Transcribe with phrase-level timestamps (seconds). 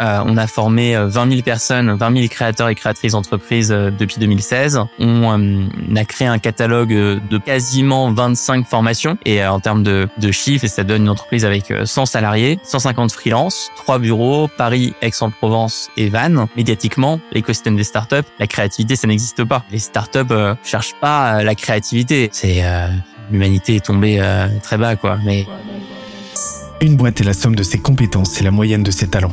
[0.00, 4.80] Euh, on a formé 20 000 personnes, 20 000 créateurs et créatrices d'entreprises depuis 2016.
[4.98, 10.66] On, a créé un catalogue de quasiment 25 formations et en termes de, de chiffres,
[10.66, 16.46] ça donne une entreprise avec 100 salariés, 150 freelances, 3 bureaux, Paris, Aix-en-Provence et Vannes.
[16.56, 19.64] Médiatiquement, l'écosystème des startups, la créativité, ça n'existe pas.
[19.70, 22.28] Les startups euh, cherchent pas la créativité.
[22.32, 22.62] C'est
[23.30, 24.22] l'humanité est tombée
[24.62, 25.18] très bas, quoi.
[25.24, 25.46] Mais
[26.80, 29.32] une boîte est la somme de ses compétences et la moyenne de ses talents.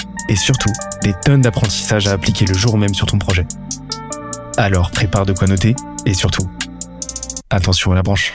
[0.29, 0.71] et surtout
[1.03, 3.45] des tonnes d'apprentissages à appliquer le jour même sur ton projet.
[4.57, 6.49] Alors prépare de quoi noter et surtout,
[7.49, 8.33] attention à la branche.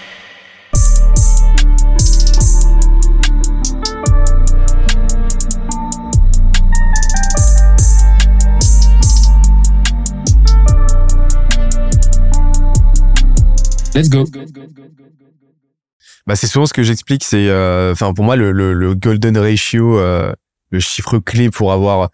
[13.94, 14.24] Let's go
[16.26, 19.38] bah c'est souvent ce que j'explique c'est euh, enfin pour moi le, le, le golden
[19.38, 20.32] ratio euh,
[20.70, 22.10] le chiffre clé pour avoir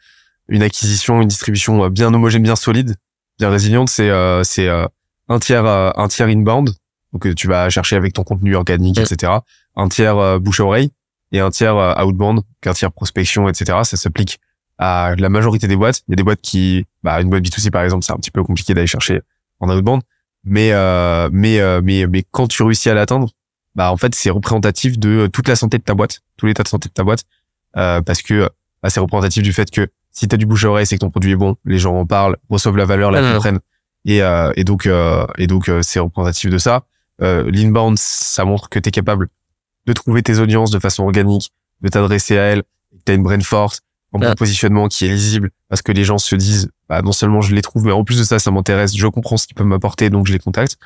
[0.49, 2.97] une acquisition une distribution bien homogène bien solide
[3.39, 6.71] bien résiliente c'est euh, c'est un tiers un tiers inbound.
[7.13, 9.33] Donc tu vas chercher avec ton contenu organique etc
[9.77, 10.91] un tiers bouche à oreille
[11.31, 14.39] et un tiers outbound un tiers prospection etc ça s'applique
[14.79, 16.03] à la majorité des boîtes.
[16.09, 18.31] Il y a des boîtes qui bah une boîte B2C par exemple c'est un petit
[18.31, 19.21] peu compliqué d'aller chercher
[19.61, 20.03] en outbound.
[20.45, 20.73] Mais
[21.33, 23.29] mais mais mais quand tu réussis à l'atteindre
[23.75, 26.63] bah en fait c'est représentatif de euh, toute la santé de ta boîte, tout l'état
[26.63, 27.42] de santé de ta boîte, euh,
[27.75, 28.49] parce que
[28.83, 31.01] bah, c'est représentatif du fait que si tu as du bouche à oreille, c'est que
[31.01, 33.61] ton produit est bon, les gens en parlent, reçoivent la valeur, la comprennent,
[34.05, 36.85] et, euh, et donc euh, et donc euh, c'est représentatif de ça.
[37.23, 39.29] Euh, L'inbound, ça montre que tu es capable
[39.87, 43.23] de trouver tes audiences de façon organique, de t'adresser à elles, que tu as une
[43.23, 43.81] brain force,
[44.13, 47.41] un bon positionnement qui est lisible, parce que les gens se disent, bah, non seulement
[47.41, 49.67] je les trouve, mais en plus de ça, ça m'intéresse, je comprends ce qu'ils peuvent
[49.67, 50.77] m'apporter, donc je les contacte.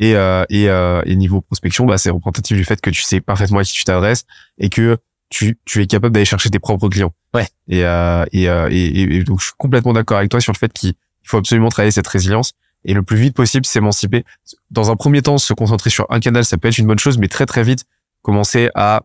[0.00, 3.20] Et, euh, et, euh, et niveau prospection, bah, c'est représentatif du fait que tu sais
[3.20, 4.24] parfaitement à qui tu t'adresses
[4.58, 4.98] et que
[5.34, 7.12] tu, tu es capable d'aller chercher tes propres clients.
[7.34, 7.48] Ouais.
[7.66, 10.58] Et, euh, et, euh, et, et, donc je suis complètement d'accord avec toi sur le
[10.58, 12.52] fait qu'il faut absolument travailler cette résilience
[12.84, 14.24] et le plus vite possible s'émanciper.
[14.70, 17.18] Dans un premier temps, se concentrer sur un canal, ça peut être une bonne chose,
[17.18, 17.84] mais très très vite
[18.22, 19.02] commencer à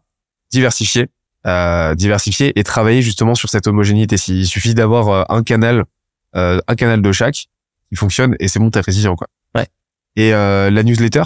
[0.51, 1.07] diversifier,
[1.47, 4.17] euh, diversifier et travailler justement sur cette homogénéité.
[4.27, 5.85] Il suffit d'avoir euh, un canal,
[6.35, 7.47] euh, un canal de chaque
[7.89, 9.27] qui fonctionne et c'est bon, t'es résilient quoi.
[10.15, 11.23] Et euh, la newsletter,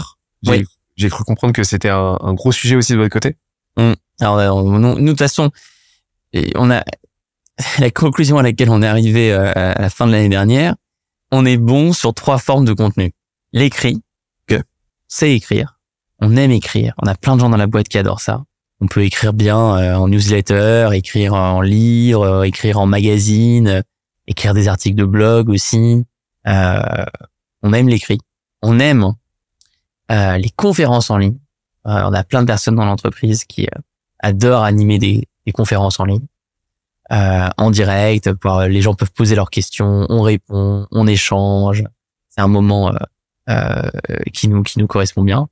[0.96, 3.36] j'ai cru comprendre que c'était un, un, gros sujet aussi de votre côté.
[3.78, 3.94] Mmh.
[4.20, 5.52] Alors, nous, de toute façon,
[6.56, 6.84] on a
[7.80, 10.76] la conclusion à laquelle on est arrivé euh, à la fin de l'année dernière.
[11.32, 13.14] On est bon sur trois formes de contenu.
[13.54, 14.02] L'écrit,
[14.48, 14.62] que
[15.08, 15.80] c'est écrire.
[16.20, 16.94] On aime écrire.
[17.02, 18.44] On a plein de gens dans la boîte qui adorent ça.
[18.82, 23.84] On peut écrire bien euh, en newsletter, écrire en livre, écrire en magazine,
[24.28, 26.04] écrire des articles de blog aussi.
[26.48, 27.06] Euh,
[27.62, 28.20] on aime l'écrit
[28.64, 29.14] on aime
[30.12, 31.38] euh, les conférences en ligne.
[31.88, 33.80] Euh, on a plein de personnes dans l'entreprise qui euh,
[34.20, 36.26] adorent animer des, conférences en ligne,
[37.10, 38.30] en direct.
[38.70, 41.84] Les gens peuvent poser leurs questions, on répond, on échange.
[42.30, 42.94] C'est un moment
[44.34, 45.50] qui nous qui nous correspond bien.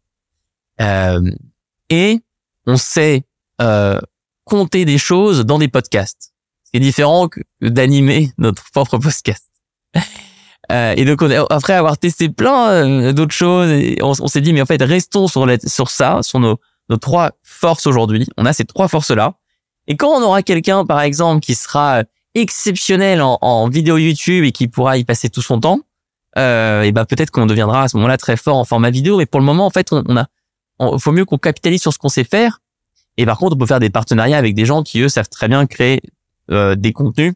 [1.89, 2.21] et
[2.65, 3.25] on sait
[4.45, 6.33] compter des choses dans des podcasts.
[6.63, 9.51] C'est différent que d'animer notre propre podcast.
[10.71, 13.69] Euh, et donc après avoir testé plein euh, d'autres choses,
[14.01, 16.59] on, s'est dit mais en fait restons sur sur ça, sur nos
[16.89, 18.27] nos trois forces aujourd'hui.
[18.37, 19.33] On a ces trois forces là.
[19.87, 22.03] Et quand on aura quelqu'un par exemple qui sera
[22.35, 25.81] exceptionnel en, vidéo YouTube et qui pourra y passer tout son temps,
[26.37, 29.17] euh, et ben peut-être qu'on deviendra à ce moment-là très fort en format vidéo.
[29.17, 31.97] Mais pour le moment en fait on, on a, faut mieux qu'on capitalise sur ce
[31.97, 32.59] qu'on sait faire.
[33.17, 35.49] Et par contre on peut faire des partenariats avec des gens qui eux savent très
[35.49, 36.01] bien créer
[36.51, 37.33] euh, des contenus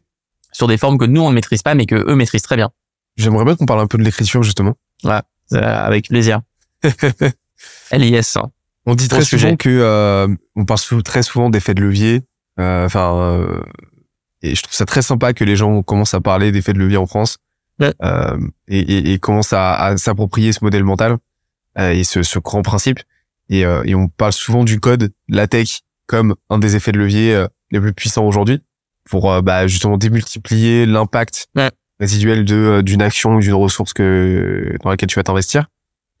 [0.52, 2.70] sur des formes que nous on ne maîtrise pas mais que eux maîtrisent très bien.
[3.16, 4.74] J'aimerais bien qu'on parle un peu de l'écriture justement.
[5.04, 5.20] Ouais,
[5.52, 6.40] euh, avec plaisir.
[7.92, 8.36] LIS.
[8.36, 8.50] Hein.
[8.86, 12.22] On dit très souvent que euh, on parle très souvent d'effets de levier.
[12.60, 13.60] Euh, enfin, euh,
[14.42, 16.96] et je trouve ça très sympa que les gens commencent à parler d'effets de levier
[16.96, 17.38] en France
[17.80, 17.92] ouais.
[18.02, 21.18] euh, et, et, et, commencent à, à s'approprier ce modèle mental
[21.78, 23.00] euh, et ce, ce, grand principe.
[23.48, 27.46] Et, et, on parle souvent du code, la tech, comme un des effets de levier
[27.70, 28.60] les plus puissants aujourd'hui
[29.08, 34.74] pour bah, justement démultiplier l'impact ouais résiduel de euh, d'une action ou d'une ressource que
[34.82, 35.66] dans laquelle tu vas t'investir.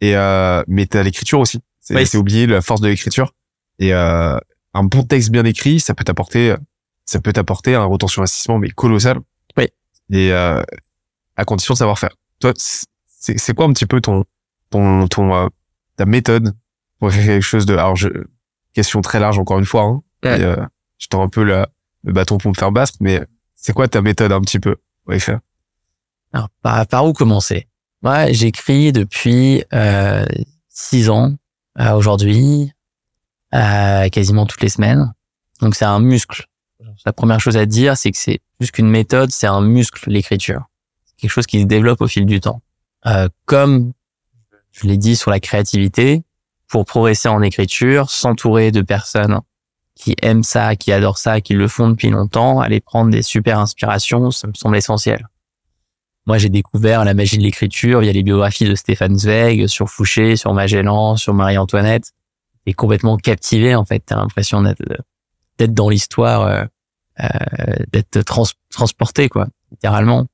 [0.00, 1.60] Et euh, mais t'as l'écriture aussi.
[1.80, 2.18] C'est oui.
[2.18, 3.32] oublier la force de l'écriture.
[3.78, 4.36] Et euh,
[4.74, 6.54] un bon texte bien écrit, ça peut t'apporter
[7.04, 9.18] ça peut t'apporter un retour sur investissement mais colossal.
[9.56, 9.68] Oui.
[10.10, 10.62] et euh,
[11.36, 12.10] à condition de savoir faire.
[12.40, 12.86] Toi, c'est
[13.38, 14.24] c'est quoi un petit peu ton
[14.70, 15.46] ton ton euh,
[15.96, 16.54] ta méthode
[16.98, 18.08] pour faire quelque chose de alors je
[18.74, 20.40] question très large encore une fois hein, Ouais.
[20.40, 20.56] et, euh,
[20.98, 21.64] je tends un peu le,
[22.04, 23.20] le bâton pour me faire battre mais
[23.54, 24.76] c'est quoi ta méthode un petit peu
[25.18, 25.40] faire
[26.32, 27.66] Alors, par, par où commencer?
[28.02, 30.24] Moi, j'écris depuis euh,
[30.68, 31.34] six ans
[31.80, 32.72] euh, aujourd'hui,
[33.54, 35.12] euh, quasiment toutes les semaines.
[35.60, 36.46] Donc, c'est un muscle.
[37.04, 40.64] La première chose à dire, c'est que c'est plus qu'une méthode, c'est un muscle, l'écriture.
[41.04, 42.62] C'est quelque chose qui se développe au fil du temps.
[43.06, 43.92] Euh, comme
[44.72, 46.22] je l'ai dit sur la créativité,
[46.68, 49.40] pour progresser en écriture, s'entourer de personnes
[49.94, 53.58] qui aiment ça, qui adorent ça, qui le font depuis longtemps, aller prendre des super
[53.58, 55.26] inspirations, ça me semble essentiel.
[56.26, 60.36] Moi, j'ai découvert la magie de l'écriture via les biographies de Stéphane Zweig, sur Fouché,
[60.36, 62.12] sur Magellan, sur Marie-Antoinette.
[62.66, 64.00] Et complètement captivé, en fait.
[64.04, 64.82] T'as l'impression d'être,
[65.58, 66.64] d'être dans l'histoire, euh,
[67.20, 67.28] euh,
[67.92, 70.26] d'être trans- transporté, quoi, littéralement.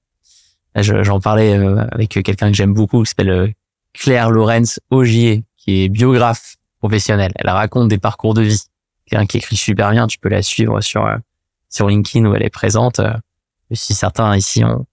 [0.74, 3.48] J'en parlais euh, avec quelqu'un que j'aime beaucoup, qui s'appelle euh,
[3.92, 7.32] Claire Lorenz Augier, qui est biographe professionnelle.
[7.34, 8.62] Elle raconte des parcours de vie.
[9.04, 11.18] Quelqu'un qui écrit super bien, tu peux la suivre sur euh,
[11.68, 13.00] sur LinkedIn où elle est présente.
[13.00, 13.12] Euh,
[13.72, 14.86] si certains ici ont,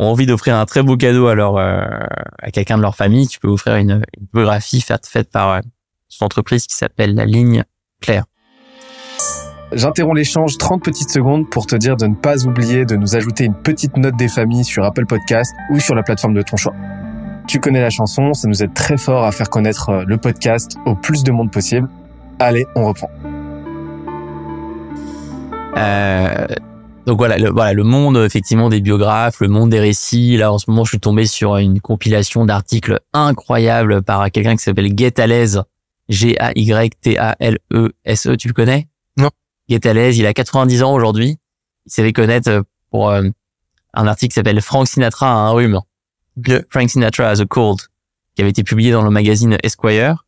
[0.00, 1.84] ont envie d'offrir un très beau cadeau à leur euh,
[2.40, 5.60] à quelqu'un de leur famille, tu peux offrir une, une biographie faite faite par euh,
[6.08, 7.64] son entreprise qui s'appelle La Ligne
[8.00, 8.24] Claire.
[9.72, 13.44] J'interromps l'échange 30 petites secondes pour te dire de ne pas oublier de nous ajouter
[13.44, 16.74] une petite note des familles sur Apple Podcast ou sur la plateforme de ton choix.
[17.46, 20.78] Tu connais la chanson, ça nous aide très fort à faire connaître euh, le podcast
[20.86, 21.88] au plus de monde possible.
[22.38, 23.10] Allez, on reprend.
[25.76, 26.46] Euh,
[27.10, 30.36] donc voilà le, voilà, le monde effectivement des biographes, le monde des récits.
[30.36, 34.62] Là, en ce moment, je suis tombé sur une compilation d'articles incroyables par quelqu'un qui
[34.62, 35.60] s'appelle Get à l'aise.
[36.08, 36.76] G-A-Y-T-A-L-E-S-E.
[38.36, 38.86] Tu le connais?
[39.16, 39.30] Non.
[39.68, 41.36] L'aise, il a 90 ans aujourd'hui.
[41.86, 42.62] Il s'est fait connaître
[42.92, 43.24] pour euh,
[43.92, 45.80] un article qui s'appelle Frank Sinatra a un rhume.
[46.70, 47.80] Frank Sinatra has a cold,
[48.36, 50.26] qui avait été publié dans le magazine Esquire,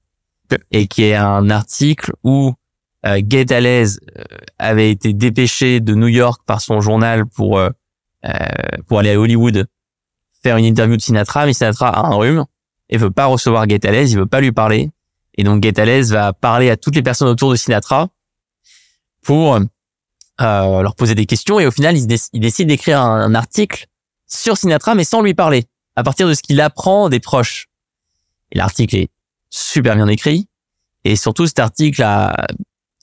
[0.73, 2.55] et qui est un article où
[3.07, 3.87] euh, euh,
[4.59, 7.71] avait été dépêché de New York par son journal pour euh,
[8.25, 8.31] euh,
[8.87, 9.67] pour aller à Hollywood
[10.43, 12.45] faire une interview de Sinatra, mais Sinatra a un rhume
[12.89, 14.91] et veut pas recevoir Get il veut pas lui parler,
[15.37, 18.09] et donc Get va parler à toutes les personnes autour de Sinatra
[19.23, 19.61] pour euh,
[20.39, 23.87] leur poser des questions, et au final il, déc- il décide d'écrire un article
[24.27, 25.65] sur Sinatra, mais sans lui parler,
[25.97, 27.69] à partir de ce qu'il apprend des proches.
[28.51, 29.11] Et l'article est
[29.51, 30.49] super bien écrit,
[31.05, 32.35] et surtout cet article a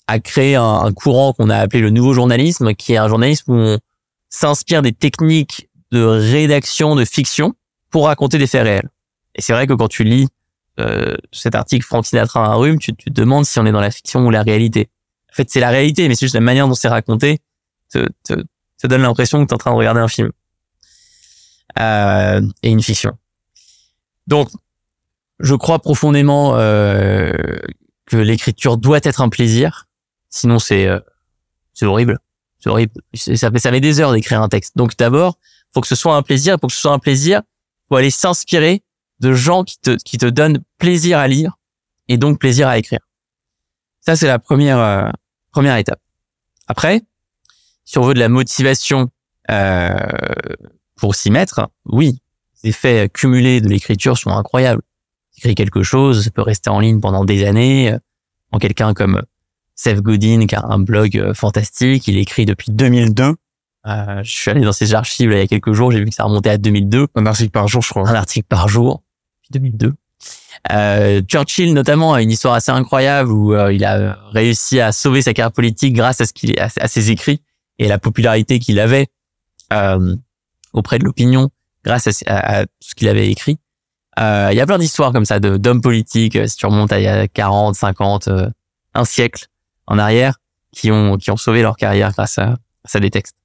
[0.10, 3.56] a créé un, courant qu'on a appelé le nouveau journalisme, qui est un journalisme où
[3.56, 3.80] on
[4.30, 7.54] s'inspire des techniques de rédaction de fiction
[7.92, 8.90] pour raconter des faits réels.
[9.36, 10.28] Et c'est vrai que quand tu lis
[10.80, 13.82] euh, cet article Frank Sinatra un rhume, tu, tu te demandes si on est dans
[13.82, 14.90] la fiction ou la réalité.
[15.32, 17.40] En fait, c'est la réalité, mais c'est juste la manière dont c'est raconté
[17.92, 18.34] te, te,
[18.80, 20.32] te donne l'impression que tu es en train de regarder un film
[21.80, 23.16] euh, et une fiction.
[24.26, 24.50] Donc,
[25.40, 27.32] je crois profondément euh,
[28.08, 29.86] que l'écriture doit être un plaisir,
[30.30, 31.00] sinon c'est euh,
[31.74, 32.20] c'est horrible,
[32.60, 32.94] c'est horrible.
[33.14, 34.78] Ça fait ça met des heures d'écrire un texte.
[34.78, 35.38] Donc d'abord,
[35.74, 36.60] faut que ce soit un plaisir.
[36.60, 37.42] Pour que ce soit un plaisir,
[37.88, 38.84] faut aller s'inspirer
[39.20, 41.58] de gens qui te qui te donnent plaisir à lire
[42.08, 43.00] et donc plaisir à écrire.
[44.02, 45.10] Ça c'est la première euh,
[45.52, 46.00] première étape.
[46.68, 47.02] Après,
[47.86, 49.10] si on veut de la motivation
[49.50, 49.90] euh,
[50.96, 52.22] pour s'y mettre, oui,
[52.64, 54.82] les effets cumulés de l'écriture sont incroyables.
[55.38, 57.96] Écrire quelque chose, ça peut rester en ligne pendant des années.
[58.52, 59.22] En quelqu'un comme
[59.82, 63.36] Seth Godin, qui a un blog euh, fantastique, il écrit depuis 2002.
[63.88, 66.06] Euh, je suis allé dans ses archives là, il y a quelques jours, j'ai vu
[66.10, 69.02] que ça remontait à 2002, un article par jour je crois un article par jour,
[69.52, 69.94] depuis 2002.
[70.74, 75.22] Euh, Churchill notamment a une histoire assez incroyable où euh, il a réussi à sauver
[75.22, 77.42] sa carrière politique grâce à ce qu'il à, à ses écrits
[77.78, 79.08] et la popularité qu'il avait
[79.72, 80.14] euh,
[80.74, 81.50] auprès de l'opinion
[81.86, 83.58] grâce à, à- à ce qu'il avait écrit.
[84.20, 87.00] Euh, Il y a plein d'histoires comme ça de d'hommes politiques, si tu remontes à
[87.00, 88.50] il y a 40, 50, euh,
[88.94, 89.48] un siècle
[89.90, 90.40] en arrière,
[90.72, 93.36] qui ont qui ont sauvé leur carrière grâce à, grâce à des textes.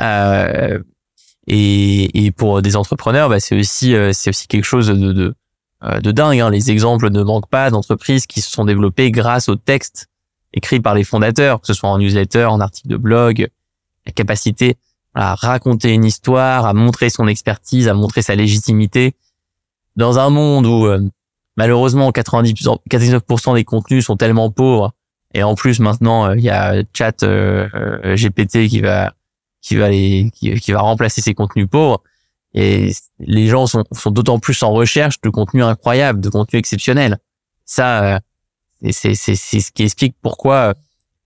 [0.00, 0.82] Euh,
[1.46, 5.34] et, et pour des entrepreneurs, bah, c'est aussi euh, c'est aussi quelque chose de de,
[5.84, 6.40] euh, de dingue.
[6.40, 6.50] hein.
[6.50, 10.08] Les exemples ne manquent pas d'entreprises qui se sont développées grâce aux textes
[10.52, 13.48] écrits par les fondateurs, que ce soit en newsletter, en article de blog,
[14.06, 14.76] la capacité
[15.14, 19.14] à raconter une histoire, à montrer son expertise, à montrer sa légitimité
[19.96, 21.00] dans un monde où euh,
[21.56, 24.92] malheureusement 90%, 99% des contenus sont tellement pauvres
[25.34, 29.14] et en plus maintenant euh, il y a chat euh, euh, GPT qui va
[29.60, 32.02] qui va les qui, qui va remplacer ces contenus pauvres
[32.54, 37.18] et les gens sont sont d'autant plus en recherche de contenus incroyables, de contenus exceptionnels.
[37.66, 38.20] Ça
[38.90, 40.74] c'est c'est c'est ce qui explique pourquoi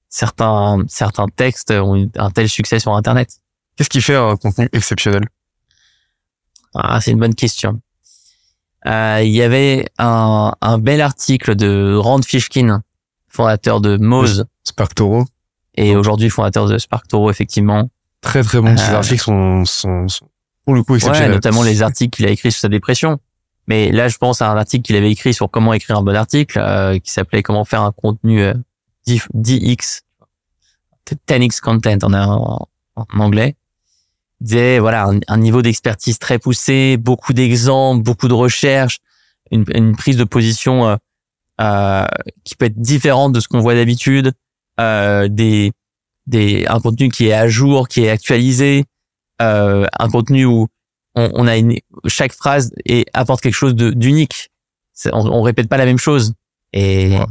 [0.09, 3.31] certains certains textes ont un tel succès sur internet.
[3.77, 5.29] Qu'est-ce qui fait un contenu exceptionnel?
[6.75, 7.81] Ah, c'est une bonne question.
[8.87, 12.83] Euh, il y avait un, un bel article de Rand Fishkin,
[13.33, 15.25] fondateur de Moz Spark Toro.
[15.75, 17.91] et aujourd'hui fondateur de Spark Toro, effectivement.
[18.21, 18.77] Très très bon.
[18.77, 20.29] Ces Euh, articles sont, sont, sont
[20.65, 21.33] pour le coup Ouais, exceptionnels.
[21.33, 23.19] notamment les articles qu'il a écrits sur sa dépression.
[23.69, 26.15] Mais là, je pense à un article qu'il avait écrit sur comment écrire un bon
[26.15, 28.55] article, euh, qui s'appelait Comment faire un contenu euh,
[29.07, 30.01] 10 10x,
[31.29, 33.57] 10x content en, en, en anglais.
[34.41, 38.99] Il disait voilà un, un niveau d'expertise très poussé, beaucoup d'exemples, beaucoup de recherches,
[39.51, 40.87] une, une prise de position
[41.61, 42.07] euh,
[42.45, 44.33] qui peut être différente de ce qu'on voit d'habitude,
[44.81, 45.73] euh, des
[46.27, 48.85] des un contenu qui est à jour, qui est actualisé,
[49.41, 50.69] euh, un contenu où
[51.15, 54.51] on, on a une, chaque phrase et apporte quelque chose d'unique.
[55.13, 56.35] On, on répète pas la même chose.
[56.73, 57.27] Et, Ouais.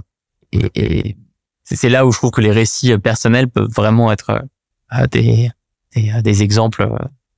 [0.75, 1.16] et, et
[1.63, 4.44] c'est là où je trouve que les récits personnels peuvent vraiment être
[4.94, 5.50] euh, des,
[5.96, 6.90] des, euh, des exemples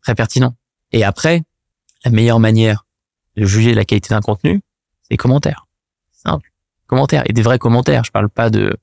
[0.01, 0.55] très pertinents.
[0.91, 1.43] Et après,
[2.03, 2.85] la meilleure manière
[3.37, 4.61] de juger la qualité d'un contenu,
[5.03, 5.67] c'est les commentaires.
[6.11, 6.51] Simple.
[7.25, 8.03] Et des vrais commentaires.
[8.03, 8.75] Je parle pas de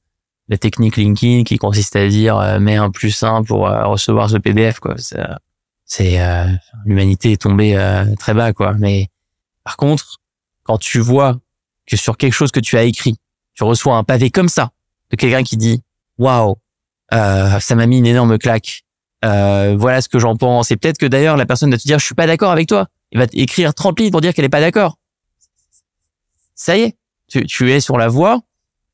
[0.48, 4.28] la technique LinkedIn qui consiste à dire euh, mets un plus un pour euh, recevoir
[4.28, 4.96] ce PDF quoi.
[5.84, 6.46] C'est, euh,
[6.84, 8.74] l'humanité est tombée euh, très bas quoi.
[8.74, 9.08] Mais
[9.64, 10.18] par contre,
[10.64, 11.38] quand tu vois
[11.86, 13.16] que sur quelque chose que tu as écrit,
[13.54, 14.70] tu reçois un pavé comme ça
[15.10, 15.82] de quelqu'un qui dit
[16.18, 16.56] waouh,
[17.12, 18.82] euh, ça m'a mis une énorme claque.
[19.22, 20.70] Voilà ce que j'en pense.
[20.70, 22.86] Et peut-être que d'ailleurs la personne va te dire je suis pas d'accord avec toi.
[23.12, 24.96] Il va écrire 30 lignes pour dire qu'elle est pas d'accord.
[26.54, 26.96] Ça y est,
[27.30, 28.42] tu, tu es sur la voie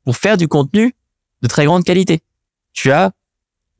[0.04, 0.94] pour faire du contenu
[1.42, 2.20] de très grande qualité.
[2.72, 3.12] Tu as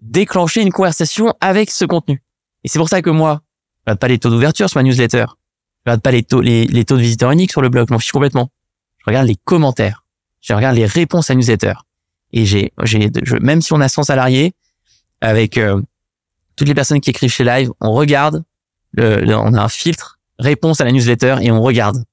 [0.00, 2.22] déclenché une conversation avec ce contenu.
[2.64, 3.42] Et c'est pour ça que moi,
[3.78, 5.24] je regarde pas les taux d'ouverture sur ma newsletter.
[5.84, 7.86] Je regarde pas les taux, les, taux de visiteurs uniques sur le blog.
[7.88, 8.50] Je m'en fiche complètement.
[8.98, 10.04] Je regarde les commentaires.
[10.40, 11.74] Je regarde les réponses à newsletter.
[12.32, 13.08] Et j'ai, j'ai,
[13.40, 14.54] même si on a 100 salariés,
[15.20, 15.80] avec euh,
[16.56, 18.44] toutes les personnes qui écrivent chez Live, on regarde,
[18.92, 22.04] le, le- on a un filtre, réponse à la newsletter et on regarde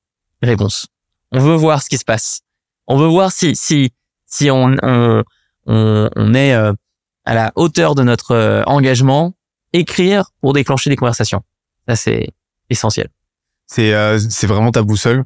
[0.42, 0.88] les réponses.
[1.34, 2.42] On veut voir ce qui se passe.
[2.88, 3.92] On veut voir si, si,
[4.26, 5.24] si on, on,
[5.66, 6.74] on, on est euh,
[7.26, 9.34] à la hauteur de notre euh, engagement,
[9.74, 11.42] écrire pour déclencher des conversations.
[11.88, 12.28] Ça, c'est
[12.70, 13.10] essentiel.
[13.68, 15.24] C'est euh, c'est vraiment ta boussole.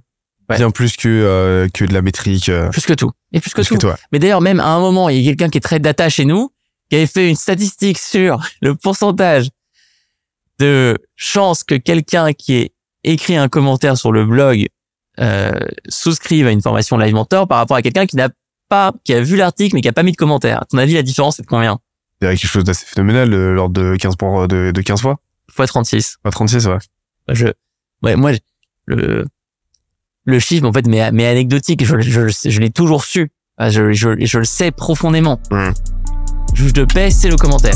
[0.49, 0.55] Ouais.
[0.57, 2.47] Bien plus que euh, que de la métrique.
[2.49, 3.11] euh, Plus que tout.
[3.33, 3.75] Et plus que plus tout.
[3.75, 3.97] que toi.
[4.13, 6.23] Mais d'ailleurs, même à un moment, il y a quelqu'un qui est très data chez
[6.23, 6.51] nous,
[6.89, 9.49] qui avait fait une statistique sur le pourcentage
[10.59, 12.71] de chances que quelqu'un qui ait
[13.03, 14.67] écrit un commentaire sur le blog
[15.19, 15.51] euh,
[15.89, 18.29] souscrive à une formation Live Mentor par rapport à quelqu'un qui n'a
[18.69, 20.61] pas, qui a vu l'article mais qui a pas mis de commentaire.
[20.61, 21.79] À ton avis, la différence c'est de combien?
[22.21, 25.01] Il y a quelque chose d'assez phénoménal, euh, l'ordre de 15 pour, de, de 15
[25.01, 25.17] fois.
[25.51, 26.17] Fois 36.
[26.23, 26.77] Pas 36, ouais.
[27.29, 27.47] Je,
[28.03, 28.39] ouais, moi, je-
[28.85, 29.25] le,
[30.25, 33.31] le chiffre, en fait, mais, mais anecdotique, je, je, je l'ai toujours su.
[33.57, 35.39] Ah, Je, je, je le sais profondément.
[35.51, 35.71] Hmm.
[36.53, 37.75] Juge de paix, c'est le commentaire.